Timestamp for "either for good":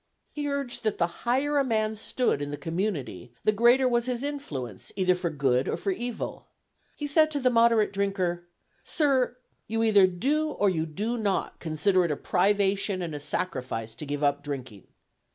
4.95-5.67